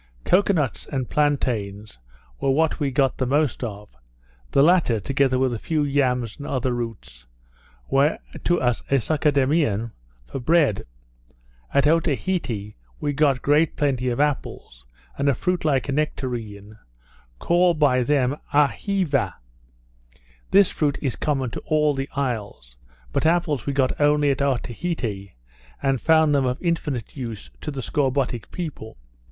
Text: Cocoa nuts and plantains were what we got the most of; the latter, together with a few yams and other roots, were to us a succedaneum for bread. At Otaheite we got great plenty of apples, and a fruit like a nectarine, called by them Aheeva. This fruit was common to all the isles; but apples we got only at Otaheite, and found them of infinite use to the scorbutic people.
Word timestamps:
Cocoa 0.25 0.53
nuts 0.53 0.87
and 0.87 1.07
plantains 1.11 1.99
were 2.39 2.49
what 2.49 2.79
we 2.79 2.89
got 2.89 3.19
the 3.19 3.27
most 3.27 3.63
of; 3.63 3.87
the 4.49 4.63
latter, 4.63 4.99
together 4.99 5.37
with 5.37 5.53
a 5.53 5.59
few 5.59 5.83
yams 5.83 6.37
and 6.37 6.47
other 6.47 6.73
roots, 6.73 7.27
were 7.87 8.17
to 8.45 8.59
us 8.59 8.81
a 8.89 8.99
succedaneum 8.99 9.91
for 10.25 10.39
bread. 10.39 10.87
At 11.71 11.85
Otaheite 11.85 12.73
we 12.99 13.13
got 13.13 13.43
great 13.43 13.75
plenty 13.75 14.09
of 14.09 14.19
apples, 14.19 14.87
and 15.19 15.29
a 15.29 15.35
fruit 15.35 15.63
like 15.63 15.87
a 15.87 15.91
nectarine, 15.91 16.79
called 17.37 17.77
by 17.77 18.01
them 18.01 18.37
Aheeva. 18.51 19.35
This 20.49 20.71
fruit 20.71 20.99
was 21.03 21.15
common 21.15 21.51
to 21.51 21.59
all 21.59 21.93
the 21.93 22.09
isles; 22.13 22.75
but 23.13 23.27
apples 23.27 23.67
we 23.67 23.73
got 23.73 24.01
only 24.01 24.31
at 24.31 24.41
Otaheite, 24.41 25.33
and 25.83 26.01
found 26.01 26.33
them 26.33 26.47
of 26.47 26.59
infinite 26.59 27.15
use 27.15 27.51
to 27.61 27.69
the 27.69 27.83
scorbutic 27.83 28.49
people. 28.49 28.97